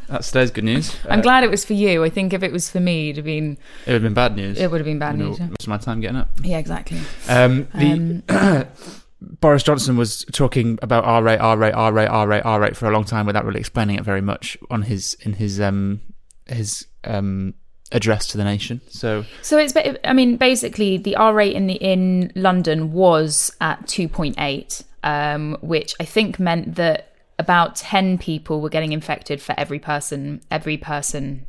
That's 0.07 0.31
today's 0.31 0.51
good 0.51 0.63
news. 0.63 0.95
I'm 1.09 1.19
Uh, 1.19 1.21
glad 1.23 1.43
it 1.43 1.49
was 1.49 1.65
for 1.65 1.73
you. 1.73 2.03
I 2.03 2.09
think 2.09 2.33
if 2.33 2.43
it 2.43 2.51
was 2.51 2.69
for 2.69 2.79
me, 2.79 3.09
it'd 3.09 3.17
have 3.17 3.25
been 3.25 3.57
it 3.85 3.91
would 3.91 3.93
have 3.93 4.01
been 4.03 4.13
bad 4.13 4.35
news. 4.35 4.59
it 4.59 4.69
would 4.69 4.79
have 4.79 4.85
been 4.85 4.99
bad 4.99 5.17
news. 5.17 5.39
Most 5.39 5.61
of 5.63 5.67
my 5.67 5.77
time 5.77 6.01
getting 6.01 6.17
up. 6.17 6.29
Yeah, 6.43 6.57
exactly. 6.59 6.99
Um, 7.27 7.67
the 7.73 8.67
Boris 9.39 9.63
Johnson 9.63 9.97
was 9.97 10.25
talking 10.31 10.79
about 10.81 11.05
R 11.05 11.23
rate, 11.23 11.39
R 11.39 11.57
rate, 11.57 11.73
R 11.73 11.93
rate, 11.93 12.07
R 12.07 12.27
rate, 12.27 12.41
R 12.45 12.59
rate 12.59 12.75
for 12.75 12.87
a 12.87 12.91
long 12.91 13.03
time 13.03 13.25
without 13.25 13.45
really 13.45 13.59
explaining 13.59 13.97
it 13.97 14.03
very 14.03 14.21
much 14.21 14.57
on 14.69 14.83
his 14.83 15.15
in 15.21 15.33
his 15.33 15.59
um 15.59 16.01
his 16.45 16.87
um 17.03 17.53
address 17.93 18.27
to 18.27 18.37
the 18.37 18.43
nation. 18.43 18.81
So 18.87 19.25
So 19.41 19.57
it's, 19.57 19.73
I 20.03 20.13
mean, 20.13 20.37
basically 20.37 20.97
the 20.97 21.15
R 21.15 21.33
rate 21.33 21.55
in 21.55 21.67
the 21.67 21.75
in 21.75 22.31
London 22.35 22.91
was 22.91 23.55
at 23.61 23.87
two 23.87 24.07
point 24.07 24.35
eight, 24.39 24.83
um, 25.03 25.57
which 25.61 25.95
I 25.99 26.05
think 26.05 26.39
meant 26.39 26.75
that 26.75 27.13
about 27.39 27.75
ten 27.75 28.17
people 28.17 28.61
were 28.61 28.69
getting 28.69 28.91
infected 28.91 29.41
for 29.41 29.55
every 29.57 29.79
person. 29.79 30.41
Every 30.51 30.77
person 30.77 31.45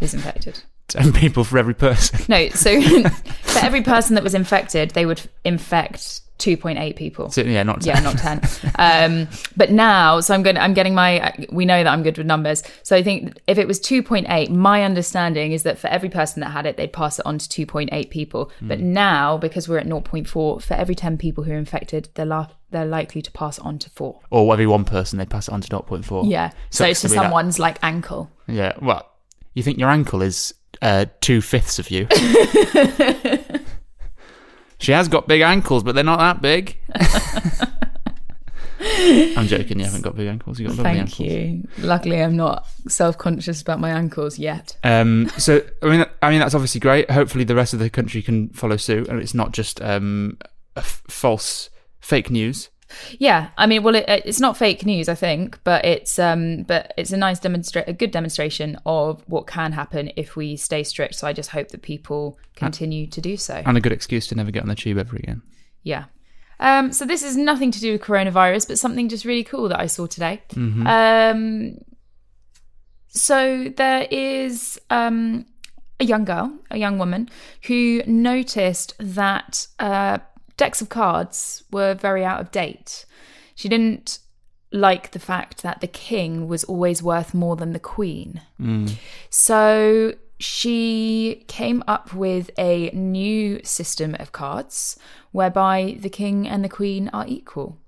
is 0.00 0.12
infected. 0.14 0.62
ten 0.88 1.12
people 1.12 1.44
for 1.44 1.58
every 1.58 1.74
person. 1.74 2.20
No, 2.28 2.48
so 2.50 2.80
for 3.42 3.58
every 3.60 3.82
person 3.82 4.14
that 4.16 4.24
was 4.24 4.34
infected, 4.34 4.90
they 4.90 5.06
would 5.06 5.22
infect 5.44 6.21
two 6.38 6.56
point 6.56 6.78
eight 6.78 6.96
people. 6.96 7.30
So, 7.30 7.42
yeah, 7.42 7.62
not 7.62 7.84
Yeah, 7.84 8.00
not 8.00 8.18
ten. 8.18 8.40
Um, 8.78 9.28
but 9.56 9.70
now, 9.70 10.20
so 10.20 10.34
I'm 10.34 10.42
going. 10.42 10.56
I'm 10.56 10.74
getting 10.74 10.94
my. 10.94 11.32
We 11.50 11.64
know 11.66 11.84
that 11.84 11.90
I'm 11.90 12.02
good 12.02 12.18
with 12.18 12.26
numbers. 12.26 12.62
So 12.82 12.96
I 12.96 13.02
think 13.02 13.38
if 13.46 13.58
it 13.58 13.68
was 13.68 13.78
2.8, 13.80 14.48
my 14.50 14.82
understanding 14.82 15.52
is 15.52 15.62
that 15.62 15.78
for 15.78 15.86
every 15.88 16.08
person 16.08 16.40
that 16.40 16.50
had 16.50 16.66
it, 16.66 16.76
they'd 16.76 16.92
pass 16.92 17.18
it 17.18 17.26
on 17.26 17.38
to 17.38 17.66
2.8 17.66 18.10
people. 18.10 18.50
But 18.60 18.80
now, 18.80 19.36
because 19.38 19.68
we're 19.68 19.78
at 19.78 19.86
0.4, 19.86 20.26
for 20.62 20.74
every 20.74 20.94
10 20.94 21.16
people 21.18 21.44
who 21.44 21.52
are 21.52 21.56
infected, 21.56 22.08
they're 22.14 22.26
la- 22.26 22.48
they're 22.70 22.86
likely 22.86 23.22
to 23.22 23.30
pass 23.32 23.58
it 23.58 23.64
on 23.64 23.78
to 23.80 23.90
four. 23.90 24.20
or 24.30 24.52
every 24.52 24.66
one 24.66 24.84
person 24.84 25.18
they 25.18 25.26
pass 25.26 25.46
it 25.48 25.54
on 25.54 25.60
to 25.60 25.68
0.4. 25.68 26.28
Yeah. 26.28 26.50
So, 26.70 26.86
it's 26.86 27.02
to 27.02 27.08
gonna 27.08 27.16
that- 27.20 27.24
someone's 27.26 27.58
like 27.58 27.78
ankle. 27.82 28.30
Yeah. 28.48 28.72
Well, 28.80 29.06
you 29.54 29.62
think 29.62 29.78
your 29.78 29.90
ankle 29.90 30.22
is 30.22 30.54
uh, 30.80 31.04
two 31.20 31.40
fifths 31.42 31.78
of 31.78 31.90
you? 31.90 32.08
she 34.82 34.92
has 34.92 35.08
got 35.08 35.28
big 35.28 35.40
ankles, 35.40 35.82
but 35.82 35.94
they're 35.94 36.04
not 36.04 36.18
that 36.18 36.42
big. 36.42 36.76
I'm 38.84 39.46
joking. 39.46 39.78
You 39.78 39.84
haven't 39.84 40.02
got 40.02 40.16
big 40.16 40.26
ankles. 40.26 40.58
You 40.58 40.66
got 40.66 40.76
lovely 40.76 40.92
Thank 40.94 41.20
ankles. 41.20 41.20
you. 41.20 41.68
Luckily, 41.78 42.20
I'm 42.20 42.36
not 42.36 42.66
self 42.88 43.16
conscious 43.16 43.62
about 43.62 43.78
my 43.78 43.90
ankles 43.90 44.38
yet. 44.38 44.76
Um, 44.82 45.30
so 45.38 45.62
I 45.82 45.86
mean, 45.86 46.04
I 46.20 46.30
mean 46.30 46.40
that's 46.40 46.54
obviously 46.54 46.80
great. 46.80 47.10
Hopefully, 47.10 47.44
the 47.44 47.54
rest 47.54 47.72
of 47.74 47.78
the 47.78 47.88
country 47.88 48.22
can 48.22 48.48
follow 48.50 48.76
suit, 48.76 49.08
and 49.08 49.20
it's 49.20 49.34
not 49.34 49.52
just 49.52 49.80
um, 49.82 50.36
a 50.74 50.80
f- 50.80 51.02
false, 51.08 51.70
fake 52.00 52.28
news. 52.30 52.70
Yeah, 53.18 53.50
I 53.56 53.66
mean, 53.66 53.82
well, 53.82 53.94
it, 53.94 54.04
it's 54.08 54.40
not 54.40 54.56
fake 54.56 54.84
news, 54.86 55.08
I 55.08 55.14
think, 55.14 55.58
but 55.64 55.84
it's 55.84 56.18
um, 56.18 56.62
but 56.64 56.92
it's 56.96 57.12
a 57.12 57.16
nice 57.16 57.38
demonstrate, 57.38 57.88
a 57.88 57.92
good 57.92 58.10
demonstration 58.10 58.78
of 58.86 59.22
what 59.26 59.46
can 59.46 59.72
happen 59.72 60.10
if 60.16 60.36
we 60.36 60.56
stay 60.56 60.82
strict. 60.82 61.14
So 61.14 61.26
I 61.26 61.32
just 61.32 61.50
hope 61.50 61.68
that 61.68 61.82
people 61.82 62.38
continue 62.56 63.06
to 63.08 63.20
do 63.20 63.36
so. 63.36 63.62
and 63.64 63.76
a 63.76 63.80
good 63.80 63.92
excuse 63.92 64.26
to 64.28 64.34
never 64.34 64.50
get 64.50 64.62
on 64.62 64.68
the 64.68 64.74
tube 64.74 64.98
ever 64.98 65.16
again. 65.16 65.42
Yeah. 65.82 66.04
Um, 66.60 66.92
so 66.92 67.04
this 67.04 67.22
is 67.24 67.36
nothing 67.36 67.72
to 67.72 67.80
do 67.80 67.92
with 67.92 68.02
coronavirus, 68.02 68.68
but 68.68 68.78
something 68.78 69.08
just 69.08 69.24
really 69.24 69.42
cool 69.44 69.68
that 69.68 69.80
I 69.80 69.86
saw 69.86 70.06
today. 70.06 70.42
Um, 70.86 71.78
so 73.08 73.68
there 73.76 74.06
is 74.10 74.80
um, 74.88 75.44
a 75.98 76.04
young 76.04 76.24
girl, 76.24 76.56
a 76.70 76.78
young 76.78 76.98
woman, 76.98 77.28
who 77.66 78.02
noticed 78.06 78.94
that 78.98 79.66
uh, 79.78 80.18
decks 80.62 80.80
of 80.80 80.88
cards 80.88 81.64
were 81.72 81.92
very 81.92 82.24
out 82.24 82.40
of 82.40 82.52
date. 82.52 83.04
She 83.56 83.68
didn't 83.68 84.20
like 84.70 85.10
the 85.10 85.18
fact 85.18 85.62
that 85.62 85.80
the 85.80 85.88
king 86.08 86.46
was 86.46 86.62
always 86.64 87.02
worth 87.02 87.34
more 87.34 87.56
than 87.56 87.72
the 87.72 87.86
queen. 87.96 88.40
So 89.28 90.14
she 90.38 91.44
came 91.48 91.82
up 91.94 92.14
with 92.14 92.46
a 92.56 92.90
new 92.90 93.60
system 93.64 94.10
of 94.20 94.30
cards 94.30 94.96
whereby 95.32 95.96
the 95.98 96.08
king 96.20 96.48
and 96.48 96.64
the 96.64 96.68
queen 96.80 97.10
are 97.12 97.26
equal. 97.26 97.78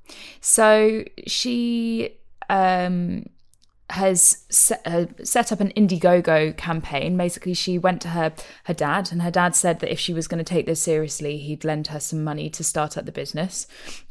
So 0.40 1.04
she 1.26 2.16
um, 2.50 3.26
has 3.90 4.44
set, 4.48 4.80
uh, 4.86 5.06
set 5.22 5.52
up 5.52 5.60
an 5.60 5.72
Indiegogo 5.76 6.56
campaign. 6.56 7.16
Basically, 7.16 7.54
she 7.54 7.78
went 7.78 8.00
to 8.02 8.08
her 8.08 8.32
her 8.64 8.74
dad, 8.74 9.12
and 9.12 9.22
her 9.22 9.30
dad 9.30 9.54
said 9.54 9.80
that 9.80 9.92
if 9.92 10.00
she 10.00 10.14
was 10.14 10.26
going 10.26 10.42
to 10.42 10.44
take 10.44 10.66
this 10.66 10.80
seriously, 10.80 11.36
he'd 11.38 11.64
lend 11.64 11.88
her 11.88 12.00
some 12.00 12.24
money 12.24 12.48
to 12.50 12.64
start 12.64 12.96
up 12.96 13.04
the 13.04 13.12
business. 13.12 13.66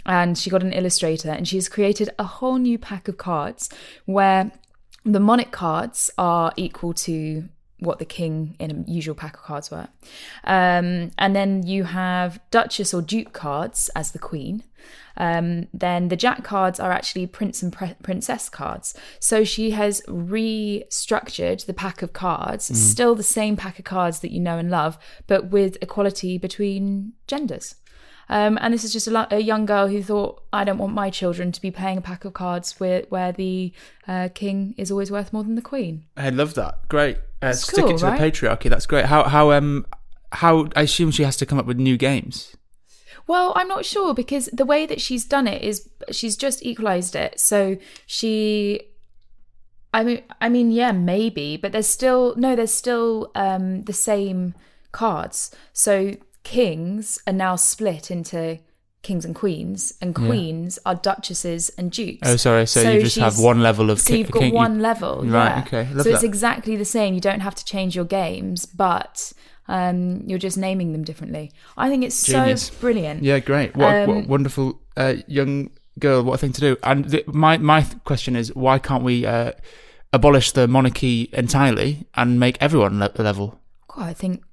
And 0.06 0.38
she 0.38 0.50
got 0.50 0.63
an 0.63 0.74
illustrator, 0.74 1.32
and 1.32 1.48
she's 1.48 1.70
created 1.70 2.10
a 2.20 2.24
whole 2.24 2.58
new 2.58 2.77
pack 2.77 3.08
of 3.08 3.18
cards 3.18 3.70
where 4.06 4.51
the 5.03 5.20
Monarch 5.20 5.51
cards 5.51 6.10
are 6.18 6.53
equal 6.56 6.94
to 6.94 7.50
what 7.84 8.00
the 8.00 8.06
king 8.06 8.56
in 8.60 8.72
a 8.72 8.92
usual 8.92 9.16
pack 9.16 9.36
of 9.36 9.44
cards 9.44 9.70
were. 9.70 9.88
Um, 10.44 11.12
and 11.18 11.36
then 11.36 11.66
you 11.66 11.84
have 11.86 12.40
Duchess 12.52 12.94
or 12.94 13.02
Duke 13.02 13.34
cards 13.34 13.90
as 13.96 14.12
the 14.12 14.20
queen. 14.20 14.63
Um, 15.16 15.68
then 15.74 16.08
the 16.08 16.16
Jack 16.16 16.44
cards 16.44 16.80
are 16.80 16.92
actually 16.92 17.28
Prince 17.28 17.62
and 17.62 17.72
pre- 17.72 17.96
Princess 18.02 18.50
cards. 18.50 18.96
So 19.20 19.44
she 19.44 19.72
has 19.72 20.02
restructured 20.08 21.66
the 21.66 21.74
pack 21.74 22.02
of 22.02 22.13
cards, 22.13 22.66
still 22.78 23.13
the 23.16 23.24
same 23.24 23.56
pack 23.56 23.78
of 23.80 23.86
cards 23.86 24.20
that 24.22 24.32
you 24.32 24.40
know 24.40 24.58
and 24.58 24.72
love, 24.72 24.98
but 25.28 25.52
with 25.52 25.78
equality 25.82 26.38
between 26.38 27.13
genders. 27.28 27.75
Um, 28.30 28.58
and 28.62 28.74
this 28.74 28.84
is 28.84 28.94
just 28.94 29.08
a, 29.08 29.36
a 29.36 29.40
young 29.40 29.66
girl 29.66 29.88
who 29.88 30.02
thought, 30.02 30.44
I 30.52 30.63
don't 30.63 30.78
want 30.78 30.94
my 30.94 31.10
children 31.10 31.52
to 31.52 31.62
be 31.62 31.72
playing 31.72 31.98
a 31.98 32.02
pack 32.02 32.25
of 32.25 32.34
cards 32.34 32.80
where, 32.80 33.04
where 33.10 33.32
the 33.32 33.74
uh, 34.08 34.30
king 34.34 34.74
is 34.78 34.90
always 34.90 35.12
worth 35.12 35.34
more 35.34 35.44
than 35.44 35.56
the 35.56 35.62
queen. 35.62 36.06
I 36.18 36.30
love 36.30 36.54
that. 36.56 36.88
Great. 36.88 37.18
Uh, 37.44 37.50
It's 37.50 37.64
stick 37.64 37.86
cool, 37.86 37.96
it 37.96 37.98
to 38.00 38.06
right? 38.06 38.20
the 38.20 38.32
patriarchy. 38.32 38.70
That's 38.70 38.86
great. 38.86 39.06
How 39.06 39.24
how 39.24 39.52
um 39.52 39.86
how 40.32 40.70
I 40.76 40.82
assume 40.84 41.12
she 41.12 41.24
has 41.24 41.38
to 41.38 41.46
come 41.46 41.60
up 41.60 41.66
with 41.66 41.78
new 41.78 41.98
games. 41.98 42.56
Well, 43.28 43.54
I'm 43.56 43.68
not 43.68 43.86
sure 43.86 44.14
because 44.14 44.48
the 44.52 44.66
way 44.66 44.86
that 44.86 45.00
she's 45.00 45.26
done 45.26 45.48
it 45.48 45.62
is 45.62 45.90
she's 46.12 46.36
just 46.36 46.66
equalized 46.66 47.16
it. 47.16 47.40
So 47.40 47.78
she 48.06 48.82
I 49.94 50.04
mean 50.04 50.24
I 50.42 50.50
mean 50.50 50.72
yeah, 50.72 50.92
maybe, 50.92 51.58
but 51.58 51.72
there's 51.72 51.88
still 51.88 52.36
no, 52.36 52.56
there's 52.56 52.74
still 52.74 53.32
um 53.36 53.84
the 53.84 53.94
same 53.94 54.54
cards. 54.92 55.56
So 55.72 56.16
kings 56.44 57.20
are 57.26 57.34
now 57.34 57.56
split 57.56 58.12
into 58.12 58.60
kings 59.04 59.26
and 59.26 59.36
queens 59.36 59.94
and 60.02 60.18
Yeah. 60.18 60.26
queens 60.28 60.80
are 60.86 60.96
duchesses 60.96 61.70
and 61.78 61.92
dukes. 61.92 62.28
Oh, 62.28 62.36
sorry. 62.38 62.66
So, 62.66 62.82
you 62.90 63.02
just 63.02 63.18
have 63.18 63.38
one 63.38 63.62
level 63.62 63.90
of. 63.92 64.00
So 64.02 64.14
ki- 64.14 64.20
you've 64.20 64.32
got 64.32 64.40
king- 64.40 64.54
one 64.54 64.80
level, 64.82 65.22
Right, 65.24 65.58
yeah. 65.58 65.64
okay, 65.68 65.94
love 65.94 66.04
so 66.06 66.10
it's 66.14 66.24
exactly 66.24 66.76
the 66.76 66.86
same. 66.86 67.14
You 67.14 67.22
don't 67.22 67.42
have 67.42 67.56
to 67.56 67.66
change 67.66 67.96
your 67.96 68.06
games, 68.06 68.66
but 68.66 69.34
um, 69.68 70.24
you're 70.26 70.40
just 70.40 70.58
naming 70.58 70.92
them 70.94 71.04
differently. 71.04 71.52
I 71.78 71.90
think 71.90 72.04
it's 72.04 72.26
Genius. 72.26 72.64
so 72.64 72.74
brilliant. 72.82 73.24
Yeah, 73.24 73.40
great. 73.40 73.76
What, 73.76 73.96
Um, 73.96 74.08
what 74.10 74.28
wonderful 74.28 74.80
uh, 74.98 75.16
young 75.28 75.70
girl. 76.00 76.24
What 76.24 76.34
a 76.34 76.38
thing 76.38 76.54
to 76.54 76.62
do. 76.62 76.78
And 76.84 77.06
the, 77.06 77.24
my 77.28 77.58
my 77.58 77.82
th- 77.82 78.04
question 78.04 78.36
is, 78.36 78.54
why 78.56 78.80
can't 78.80 79.04
we 79.04 79.26
uh, 79.26 79.52
abolish 80.12 80.52
the 80.52 80.68
monarchy 80.68 81.30
entirely 81.34 82.06
and 82.16 82.40
make 82.40 82.58
everyone 82.62 83.00
le- 83.00 83.12
level 83.22 83.60
God, 83.88 84.10
I 84.10 84.14
think 84.14 84.44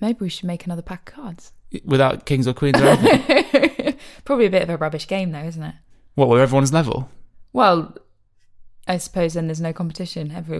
maybe 0.00 0.18
we 0.20 0.28
should 0.28 0.46
make 0.46 0.64
another 0.66 0.82
pack 0.82 1.08
of 1.08 1.14
cards. 1.14 1.52
Without 1.84 2.26
kings 2.26 2.46
or 2.48 2.54
queens 2.54 2.80
or 2.80 2.86
anything? 2.86 3.96
Probably 4.24 4.46
a 4.46 4.50
bit 4.50 4.62
of 4.62 4.70
a 4.70 4.76
rubbish 4.76 5.06
game, 5.06 5.32
though, 5.32 5.44
isn't 5.44 5.62
it? 5.62 5.74
what? 6.14 6.28
Where 6.28 6.42
everyone's 6.42 6.72
level? 6.72 7.08
Well, 7.52 7.94
I 8.88 8.98
suppose 8.98 9.34
then 9.34 9.46
there's 9.48 9.60
no 9.60 9.72
competition. 9.72 10.30
Every 10.32 10.58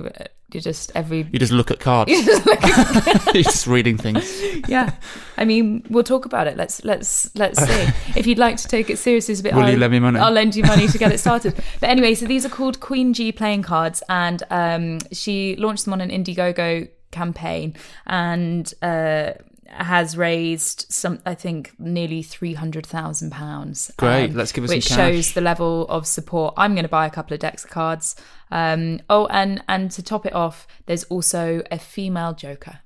you 0.52 0.60
just 0.60 0.92
every 0.94 1.28
You 1.32 1.38
just 1.38 1.52
look 1.52 1.70
at 1.70 1.78
cards. 1.80 2.10
You're 2.12 3.42
just 3.42 3.66
reading 3.66 3.96
things. 3.98 4.28
yeah. 4.68 4.94
I 5.36 5.44
mean, 5.44 5.84
we'll 5.90 6.02
talk 6.04 6.24
about 6.24 6.46
it. 6.46 6.56
Let's 6.56 6.84
let's 6.84 7.30
let's 7.36 7.60
see. 7.62 7.88
if 8.18 8.26
you'd 8.26 8.38
like 8.38 8.56
to 8.58 8.68
take 8.68 8.90
it 8.90 8.98
seriously, 8.98 9.32
it's 9.32 9.40
a 9.40 9.44
bit. 9.44 9.54
Will 9.54 9.62
you 9.62 9.72
I'll- 9.74 9.78
lend 9.78 9.92
me 9.92 9.98
money? 10.00 10.18
I'll 10.20 10.32
lend 10.32 10.56
you 10.56 10.64
money 10.64 10.88
to 10.88 10.98
get 10.98 11.12
it 11.12 11.18
started. 11.18 11.54
but 11.80 11.88
anyway, 11.88 12.14
so 12.14 12.26
these 12.26 12.44
are 12.44 12.48
called 12.50 12.80
Queen 12.80 13.12
G 13.14 13.30
playing 13.32 13.62
cards, 13.62 14.02
and 14.08 14.42
um, 14.50 14.98
she 15.12 15.56
launched 15.56 15.84
them 15.84 15.92
on 15.94 16.00
an 16.00 16.10
Indiegogo 16.10 16.88
campaign, 17.12 17.74
and 18.06 18.72
uh, 18.82 19.32
has 19.68 20.16
raised 20.16 20.86
some, 20.88 21.20
I 21.26 21.34
think, 21.34 21.72
nearly 21.78 22.22
three 22.22 22.54
hundred 22.54 22.86
thousand 22.86 23.30
pounds. 23.30 23.90
Great, 23.96 24.34
let's 24.34 24.52
give 24.52 24.66
some 24.66 24.76
which 24.76 24.84
shows 24.84 25.32
the 25.32 25.40
level 25.40 25.86
of 25.88 26.06
support. 26.06 26.54
I'm 26.56 26.74
going 26.74 26.84
to 26.84 26.88
buy 26.88 27.06
a 27.06 27.10
couple 27.10 27.34
of 27.34 27.40
decks 27.40 27.64
of 27.64 27.70
cards. 27.70 28.16
Um, 28.50 29.00
oh, 29.10 29.26
and 29.26 29.62
and 29.68 29.90
to 29.92 30.02
top 30.02 30.26
it 30.26 30.32
off, 30.34 30.66
there's 30.86 31.04
also 31.04 31.62
a 31.70 31.78
female 31.78 32.34
Joker. 32.34 32.80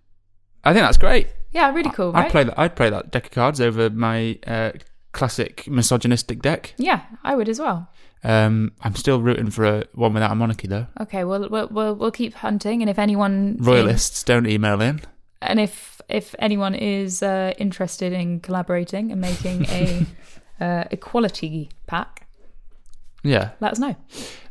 I 0.65 0.73
think 0.73 0.85
that's 0.85 0.99
great. 0.99 1.29
Yeah, 1.53 1.73
really 1.73 1.91
cool, 1.91 2.13
right? 2.13 2.27
I'd 2.27 2.31
play 2.31 2.45
that. 2.45 2.59
I'd 2.59 2.77
play 2.77 2.91
that 2.91 3.11
deck 3.11 3.27
of 3.27 3.33
cards 3.33 3.61
over 3.61 3.91
my 3.91 4.39
uh, 4.47 4.73
classic 5.13 5.67
misogynistic 5.69 6.43
deck. 6.43 6.75
Yeah, 6.77 7.03
I 7.25 7.35
would 7.35 7.49
as 7.49 7.59
well. 7.59 7.89
Um, 8.23 8.73
I'm 8.83 8.95
still 8.97 9.21
rooting 9.23 9.51
for 9.51 9.65
a 9.65 9.85
one 9.95 10.13
without 10.13 10.31
a 10.31 10.35
monarchy 10.35 10.69
though. 10.69 10.87
Okay, 11.01 11.25
well, 11.25 11.49
we'll 11.49 11.69
we'll, 11.71 11.95
we'll 11.95 12.11
keep 12.11 12.35
hunting, 12.35 12.83
and 12.83 12.91
if 12.91 12.99
anyone 12.99 13.57
Royalists 13.59 14.23
don't 14.23 14.47
email 14.47 14.81
in. 14.83 15.01
and 15.43 15.59
if 15.59 16.00
if 16.11 16.35
anyone 16.39 16.75
is 16.75 17.23
uh, 17.23 17.53
interested 17.59 18.13
in 18.13 18.41
collaborating 18.41 19.13
and 19.13 19.21
making 19.21 19.67
a 19.67 20.07
uh, 20.61 20.85
equality 20.91 21.71
pack, 21.87 22.27
Yeah. 23.23 23.51
let 23.61 23.73
us 23.73 23.79
know. 23.79 23.97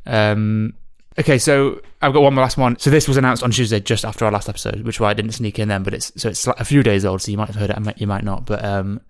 Um, 0.06 0.74
okay, 1.20 1.38
so 1.38 1.82
I've 2.02 2.14
got 2.14 2.22
one 2.22 2.34
more 2.34 2.44
last 2.44 2.58
one. 2.58 2.78
So 2.80 2.90
this 2.90 3.08
was 3.08 3.18
announced 3.18 3.44
on 3.44 3.52
Tuesday, 3.52 3.80
just 3.80 4.06
after 4.06 4.26
our 4.26 4.32
last 4.32 4.50
episode, 4.50 4.82
which 4.82 5.00
why 5.00 5.10
I 5.10 5.14
didn't 5.14 5.34
sneak 5.34 5.60
in 5.60 5.68
then. 5.68 5.84
But 5.84 5.94
it's 5.94 6.12
so 6.22 6.30
it's 6.30 6.48
a 6.48 6.66
few 6.66 6.82
days 6.84 7.06
old, 7.06 7.22
so 7.22 7.32
you 7.32 7.38
might 7.38 7.48
have 7.50 7.56
heard 7.56 7.70
it, 7.70 8.02
you 8.02 8.08
might 8.08 8.24
not. 8.24 8.46
But 8.46 8.64
um, 8.66 9.02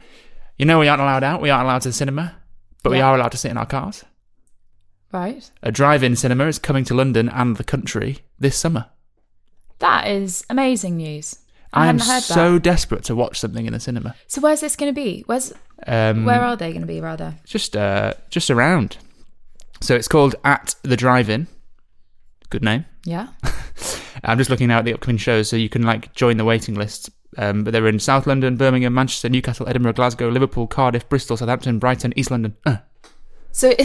you 0.58 0.66
know, 0.66 0.80
we 0.80 0.88
aren't 0.88 1.02
allowed 1.02 1.24
out. 1.24 1.42
We 1.42 1.50
aren't 1.50 1.66
allowed 1.66 1.82
to 1.84 1.90
the 1.90 1.94
cinema, 1.94 2.36
but 2.84 2.92
we 2.92 3.00
are 3.02 3.16
allowed 3.16 3.32
to 3.32 3.38
sit 3.38 3.52
in 3.52 3.58
our 3.58 3.66
cars. 3.66 4.04
Right, 5.12 5.50
A 5.64 5.72
drive-in 5.72 6.16
cinema 6.16 6.46
is 6.46 6.60
coming 6.60 6.84
to 6.86 6.94
London 6.94 7.30
and 7.30 7.58
the 7.58 7.64
country 7.64 8.20
this 8.38 8.56
summer. 8.56 8.86
that 9.80 10.06
is 10.08 10.46
amazing 10.52 10.98
news. 10.98 11.40
I, 11.74 11.86
I 11.86 11.88
am 11.88 12.00
so 12.00 12.54
that. 12.54 12.64
desperate 12.64 13.04
to 13.06 13.16
watch 13.16 13.40
something 13.40 13.66
in 13.66 13.74
the 13.74 13.80
cinema. 13.80 14.16
So 14.28 14.42
where's 14.42 14.62
this 14.62 14.76
going 14.76 14.94
to 14.94 14.96
be? 14.96 15.24
Where's 15.28 15.54
Um, 15.86 16.26
where 16.26 16.42
are 16.42 16.56
they 16.56 16.70
going 16.72 16.82
to 16.82 16.88
be? 16.88 17.00
Rather, 17.02 17.36
just 17.46 17.76
uh, 17.76 18.14
just 18.30 18.50
around. 18.50 18.98
So 19.82 19.96
it's 19.96 20.08
called 20.08 20.36
At 20.44 20.76
the 20.82 20.98
Drive-In. 20.98 21.48
Good 22.50 22.64
name. 22.64 22.86
yeah. 23.06 23.28
I'm 24.24 24.38
just 24.38 24.50
looking 24.50 24.68
now 24.68 24.80
at 24.80 24.86
the 24.86 24.94
upcoming 24.94 25.18
shows, 25.18 25.48
so 25.48 25.56
you 25.56 25.70
can 25.70 25.84
like 25.84 26.14
join 26.14 26.36
the 26.38 26.44
waiting 26.44 26.76
list. 26.76 27.10
Um, 27.38 27.64
but 27.64 27.72
they're 27.72 27.88
in 27.88 28.00
South 28.00 28.26
London, 28.28 28.58
Birmingham, 28.58 28.94
Manchester, 28.94 29.30
Newcastle, 29.30 29.70
Edinburgh, 29.70 29.94
Glasgow, 29.94 30.30
Liverpool, 30.30 30.68
Cardiff, 30.68 31.08
Bristol, 31.08 31.38
Southampton, 31.38 31.80
Brighton, 31.80 32.12
East 32.18 32.32
London. 32.32 32.58
Uh, 32.66 32.78
So, 33.52 33.72
so 33.72 33.76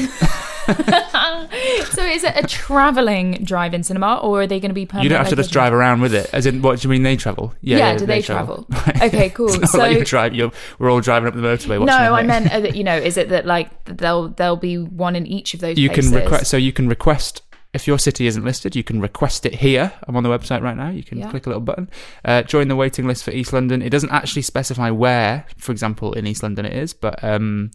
is 2.04 2.25
it 2.25 2.37
a 2.37 2.47
traveling 2.47 3.44
drive-in 3.44 3.83
cinema, 3.83 4.18
or 4.23 4.42
are 4.42 4.47
they 4.47 4.61
going 4.61 4.71
to 4.71 4.75
be? 4.75 4.83
you 5.00 5.09
don't 5.09 5.18
have 5.18 5.28
to 5.28 5.37
just 5.37 5.52
drive 5.52 5.73
around 5.73 6.00
with 6.00 6.14
it. 6.14 6.30
As 6.33 6.47
in, 6.47 6.62
what 6.62 6.80
do 6.80 6.87
you 6.87 6.90
mean 6.90 7.02
they 7.02 7.16
travel? 7.16 7.54
Yeah, 7.61 7.97
do 7.97 8.06
they 8.06 8.23
travel? 8.23 8.66
Right. 8.68 9.02
Okay, 9.04 9.30
cool. 9.35 9.49
So- 9.49 9.78
like 9.78 9.99
you 9.99 10.04
drive. 10.04 10.35
You're, 10.35 10.52
we're 10.78 10.90
all 10.90 11.00
driving 11.00 11.28
up 11.28 11.35
the 11.35 11.40
motorway. 11.40 11.80
Watching 11.80 11.87
No, 11.87 12.14
I 12.14 12.23
meant 12.23 12.52
uh, 12.52 12.61
that 12.61 12.76
you 12.80 12.85
know, 12.85 12.97
is 12.97 13.16
it 13.16 13.28
that 13.30 13.47
like 13.47 13.71
there'll 13.85 14.28
there'll 14.28 14.56
be 14.56 14.78
one 14.78 15.16
in 15.16 15.26
each 15.26 15.54
of 15.54 15.61
those? 15.61 15.78
you 15.78 15.88
places? 15.88 16.11
can 16.11 16.21
request. 16.21 16.50
So 16.50 16.56
you 16.56 16.73
can 16.73 16.88
request 16.88 17.42
if 17.73 17.88
your 17.88 17.99
city 17.99 18.26
isn't 18.26 18.44
listed. 18.44 18.76
You 18.76 18.85
can 18.85 19.00
request 19.00 19.47
it 19.47 19.54
here. 19.56 19.92
I'm 20.06 20.16
on 20.16 20.23
the 20.23 20.28
website 20.28 20.62
right 20.62 20.76
now. 20.76 20.90
You 20.90 21.02
can 21.02 21.18
Yeah. 21.18 21.30
click 21.30 21.47
a 21.47 21.49
little 21.49 21.62
button. 21.62 21.90
Uh, 22.25 22.42
join 22.42 22.68
the 22.68 22.76
waiting 22.76 23.06
list 23.06 23.25
for 23.25 23.30
East 23.33 23.52
London. 23.52 23.83
It 23.83 23.90
doesn't 23.90 24.11
actually 24.11 24.42
specify 24.42 24.90
where, 24.90 25.47
for 25.56 25.73
example, 25.73 26.12
in 26.12 26.26
East 26.26 26.42
London 26.42 26.66
it 26.66 26.75
is, 26.75 26.92
but 26.94 27.23
um, 27.25 27.71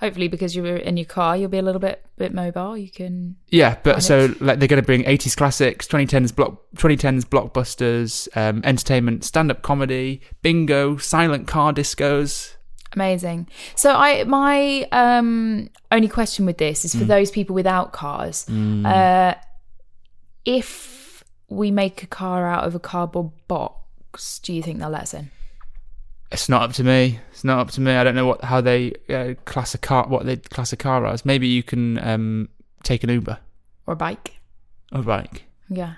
Hopefully, 0.00 0.28
because 0.28 0.54
you're 0.54 0.76
in 0.76 0.96
your 0.96 1.06
car, 1.06 1.36
you'll 1.36 1.48
be 1.48 1.58
a 1.58 1.62
little 1.62 1.80
bit 1.80 2.04
bit 2.16 2.32
mobile. 2.32 2.76
You 2.76 2.88
can. 2.90 3.36
Yeah, 3.48 3.76
but 3.82 3.94
Find 3.94 4.02
so 4.04 4.34
like 4.40 4.58
they're 4.60 4.68
going 4.68 4.80
to 4.80 4.86
bring 4.86 5.02
80s 5.04 5.36
classics, 5.36 5.86
2010s 5.88 6.34
block 6.34 6.62
2010s 6.76 7.24
blockbusters, 7.24 8.28
um, 8.36 8.60
entertainment, 8.64 9.24
stand-up 9.24 9.62
comedy, 9.62 10.20
bingo, 10.42 10.96
silent 10.98 11.48
car 11.48 11.72
discos. 11.72 12.54
Amazing. 12.92 13.48
So 13.74 13.92
I 13.92 14.24
my 14.24 14.86
um 14.92 15.68
only 15.92 16.08
question 16.08 16.46
with 16.46 16.58
this 16.58 16.84
is 16.84 16.94
for 16.94 17.04
Mm. 17.04 17.08
those 17.08 17.30
people 17.30 17.54
without 17.54 17.92
cars. 17.92 18.48
Uh 18.48 19.34
if 20.44 21.24
we 21.48 21.70
make 21.70 22.02
a 22.02 22.06
car 22.06 22.46
out 22.46 22.64
of 22.64 22.74
a 22.74 22.78
cardboard 22.80 23.30
box, 23.48 24.38
do 24.38 24.52
you 24.52 24.62
think 24.62 24.78
they'll 24.78 24.90
let 24.90 25.02
us 25.02 25.14
in? 25.14 25.30
It's 26.30 26.48
not 26.48 26.62
up 26.62 26.72
to 26.74 26.84
me. 26.84 27.20
It's 27.30 27.44
not 27.44 27.58
up 27.58 27.70
to 27.72 27.80
me. 27.80 27.92
I 27.92 28.04
don't 28.04 28.14
know 28.14 28.26
what 28.26 28.44
how 28.44 28.60
they 28.60 28.92
uh, 29.08 29.34
class 29.44 29.74
a 29.74 29.78
car, 29.78 30.06
what 30.08 30.26
they 30.26 30.36
class 30.36 30.72
a 30.72 30.76
car 30.76 31.06
as. 31.06 31.24
Maybe 31.24 31.46
you 31.48 31.62
can 31.62 31.98
um, 32.06 32.48
take 32.82 33.02
an 33.02 33.10
Uber 33.10 33.38
Or 33.86 33.94
a 33.94 33.96
bike? 33.96 34.34
or 34.92 35.00
a 35.00 35.02
bike. 35.04 35.44
Yeah. 35.70 35.94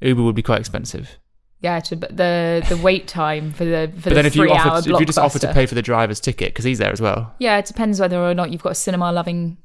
Uber 0.00 0.22
would 0.22 0.34
be 0.34 0.42
quite 0.42 0.60
expensive. 0.60 1.18
Yeah, 1.62 1.80
to, 1.80 1.96
but 1.96 2.16
the 2.16 2.64
the 2.68 2.76
wait 2.78 3.06
time 3.06 3.52
for 3.52 3.64
the 3.66 3.90
for 3.94 3.94
but 3.96 4.04
the 4.04 4.14
then 4.14 4.26
if 4.26 4.34
you 4.36 4.50
hour 4.50 4.78
if 4.78 4.86
you 4.86 5.04
just 5.04 5.18
offer 5.18 5.38
to 5.38 5.52
pay 5.52 5.66
for 5.66 5.74
the 5.74 5.82
driver's 5.82 6.18
ticket 6.20 6.48
because 6.48 6.64
he's 6.64 6.78
there 6.78 6.92
as 6.92 7.00
well. 7.02 7.34
Yeah, 7.38 7.58
it 7.58 7.66
depends 7.66 8.00
whether 8.00 8.18
or 8.18 8.34
not 8.34 8.50
you've 8.50 8.62
got 8.62 8.72
a 8.72 8.74
cinema 8.74 9.12
loving 9.12 9.58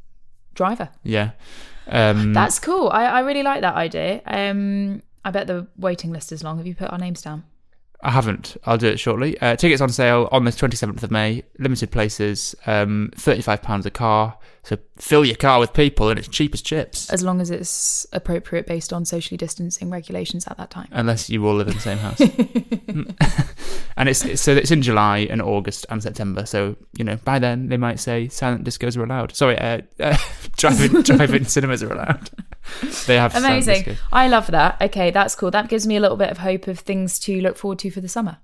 driver. 0.53 0.89
Yeah. 1.03 1.31
Um, 1.87 2.33
That's 2.33 2.59
cool. 2.59 2.89
I, 2.89 3.05
I 3.05 3.19
really 3.19 3.43
like 3.43 3.61
that 3.61 3.75
idea. 3.75 4.21
Um, 4.25 5.03
I 5.23 5.31
bet 5.31 5.47
the 5.47 5.67
waiting 5.77 6.11
list 6.11 6.31
is 6.31 6.43
long. 6.43 6.57
Have 6.57 6.67
you 6.67 6.75
put 6.75 6.89
our 6.91 6.97
names 6.97 7.21
down? 7.21 7.43
I 8.01 8.11
haven't. 8.11 8.57
I'll 8.65 8.77
do 8.77 8.87
it 8.87 8.99
shortly. 8.99 9.39
Uh, 9.39 9.55
tickets 9.55 9.81
on 9.81 9.89
sale 9.89 10.29
on 10.31 10.45
the 10.45 10.51
27th 10.51 11.01
of 11.03 11.11
May. 11.11 11.43
Limited 11.59 11.91
places. 11.91 12.55
Um, 12.65 13.11
£35 13.15 13.85
a 13.85 13.89
car. 13.89 14.37
So 14.63 14.77
fill 14.97 15.23
your 15.23 15.35
car 15.35 15.59
with 15.59 15.73
people 15.73 16.09
and 16.09 16.17
it's 16.17 16.27
cheap 16.27 16.53
as 16.53 16.61
chips. 16.61 17.11
As 17.11 17.21
long 17.21 17.39
as 17.39 17.51
it's 17.51 18.07
appropriate 18.11 18.65
based 18.65 18.91
on 18.91 19.05
socially 19.05 19.37
distancing 19.37 19.91
regulations 19.91 20.47
at 20.47 20.57
that 20.57 20.71
time. 20.71 20.87
Unless 20.91 21.29
you 21.29 21.45
all 21.45 21.53
live 21.53 21.67
in 21.67 21.75
the 21.75 21.79
same 21.79 21.99
house. 21.99 22.19
and 23.97 24.09
it's, 24.09 24.25
it's 24.25 24.41
so 24.41 24.53
it's 24.53 24.71
in 24.71 24.81
July 24.81 25.19
and 25.29 25.41
August 25.41 25.85
and 25.89 26.01
September. 26.01 26.47
So 26.47 26.75
you 26.97 27.03
know 27.03 27.17
by 27.17 27.37
then 27.37 27.69
they 27.69 27.77
might 27.77 27.99
say 27.99 28.27
silent 28.27 28.65
discos 28.65 28.97
are 28.97 29.03
allowed. 29.03 29.35
Sorry, 29.35 29.57
uh, 29.57 29.81
uh, 29.99 30.17
drive-in 30.57 31.03
drive-in 31.03 31.45
cinemas 31.45 31.83
are 31.83 31.93
allowed. 31.93 32.29
They 33.07 33.17
have 33.17 33.35
Amazing. 33.35 33.97
I 34.11 34.27
love 34.27 34.47
that. 34.47 34.81
Okay, 34.81 35.11
that's 35.11 35.35
cool. 35.35 35.51
That 35.51 35.69
gives 35.69 35.85
me 35.87 35.95
a 35.97 35.99
little 35.99 36.17
bit 36.17 36.29
of 36.31 36.39
hope 36.39 36.67
of 36.67 36.79
things 36.79 37.19
to 37.19 37.39
look 37.41 37.57
forward 37.57 37.79
to 37.79 37.91
for 37.91 38.01
the 38.01 38.09
summer. 38.09 38.37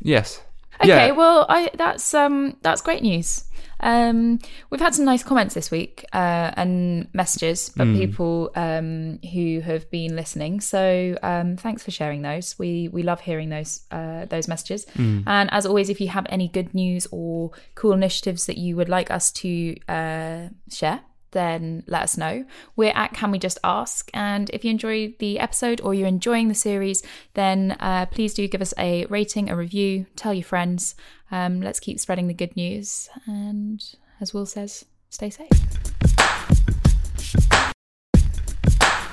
Yes. 0.00 0.40
Okay, 0.80 0.88
Yeah. 1.08 1.10
well, 1.12 1.44
I 1.48 1.70
that's 1.74 2.14
um 2.14 2.56
that's 2.62 2.80
great 2.80 3.02
news. 3.02 3.44
Um, 3.82 4.40
we've 4.68 4.80
had 4.80 4.94
some 4.94 5.06
nice 5.06 5.22
comments 5.22 5.54
this 5.54 5.70
week 5.70 6.04
uh, 6.12 6.50
and 6.54 7.08
messages, 7.14 7.70
but 7.74 7.86
people 7.94 8.50
um, 8.54 9.18
who 9.32 9.60
have 9.60 9.90
been 9.90 10.14
listening. 10.16 10.60
So 10.60 11.16
um, 11.22 11.56
thanks 11.56 11.82
for 11.82 11.90
sharing 11.90 12.20
those. 12.20 12.58
We 12.58 12.88
we 12.88 13.02
love 13.02 13.20
hearing 13.22 13.48
those 13.48 13.80
uh, 13.90 14.26
those 14.26 14.48
messages. 14.48 14.86
And 14.96 15.50
as 15.50 15.64
always, 15.64 15.88
if 15.88 15.98
you 16.00 16.08
have 16.08 16.26
any 16.28 16.48
good 16.48 16.74
news 16.74 17.06
or 17.10 17.52
cool 17.74 17.92
initiatives 17.92 18.44
that 18.46 18.58
you 18.58 18.76
would 18.76 18.90
like 18.90 19.10
us 19.10 19.32
to 19.32 19.74
uh, 19.88 20.48
share, 20.70 21.00
then 21.32 21.84
let 21.86 22.02
us 22.02 22.16
know. 22.16 22.44
We're 22.76 22.92
at 22.94 23.12
Can 23.12 23.30
We 23.30 23.38
Just 23.38 23.58
Ask? 23.62 24.10
And 24.14 24.50
if 24.50 24.64
you 24.64 24.70
enjoyed 24.70 25.14
the 25.18 25.38
episode 25.38 25.80
or 25.80 25.94
you're 25.94 26.08
enjoying 26.08 26.48
the 26.48 26.54
series, 26.54 27.02
then 27.34 27.76
uh, 27.80 28.06
please 28.06 28.34
do 28.34 28.46
give 28.48 28.62
us 28.62 28.74
a 28.78 29.06
rating, 29.06 29.50
a 29.50 29.56
review, 29.56 30.06
tell 30.16 30.34
your 30.34 30.44
friends. 30.44 30.94
Um, 31.30 31.60
let's 31.60 31.80
keep 31.80 32.00
spreading 32.00 32.26
the 32.26 32.34
good 32.34 32.56
news. 32.56 33.08
And 33.26 33.82
as 34.20 34.34
Will 34.34 34.46
says, 34.46 34.84
stay 35.08 35.30
safe. 35.30 35.50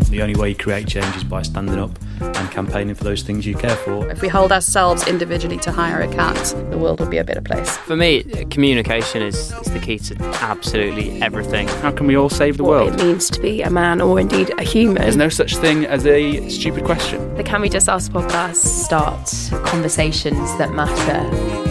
The 0.10 0.22
only 0.22 0.36
way 0.36 0.50
you 0.50 0.56
create 0.56 0.88
change 0.88 1.16
is 1.16 1.24
by 1.24 1.42
standing 1.42 1.78
up 1.80 1.92
and 2.22 2.50
campaigning 2.52 2.96
for 2.96 3.04
those 3.04 3.24
things 3.24 3.46
you 3.46 3.56
care 3.56 3.76
for. 3.76 4.10
If 4.10 4.22
we 4.22 4.28
hold 4.28 4.52
ourselves 4.52 5.08
individually 5.08 5.58
to 5.60 5.72
higher 5.72 6.02
account, 6.02 6.56
the 6.72 6.78
world 6.78 7.00
will 7.00 7.08
be 7.10 7.18
a 7.18 7.24
better 7.24 7.42
place. 7.42 7.76
For 7.78 7.96
me, 7.96 8.24
communication 8.50 9.22
is, 9.22 9.52
is 9.52 9.72
the 9.74 9.80
key 9.80 10.00
to 10.00 10.16
absolutely 10.42 11.22
everything. 11.22 11.68
How 11.68 11.92
can 11.92 12.08
we 12.08 12.16
all 12.16 12.30
save 12.30 12.58
the 12.58 12.64
What 12.64 12.70
world? 12.86 12.94
it 13.00 13.04
means 13.04 13.30
to 13.32 13.42
be 13.42 13.62
a 13.62 13.70
man 13.70 14.00
or 14.02 14.20
indeed 14.20 14.52
a 14.58 14.64
human. 14.64 15.02
There's 15.02 15.18
no 15.18 15.30
such 15.30 15.58
thing 15.58 15.86
as 15.86 16.06
a 16.06 16.48
stupid 16.50 16.86
question. 16.86 17.36
the 17.36 17.44
Can 17.44 17.62
We 17.62 17.70
Just 17.70 17.90
Ask 17.90 18.12
podcast. 18.12 18.56
Start 18.56 19.30
conversations 19.66 20.58
that 20.58 20.72
matter 20.74 21.67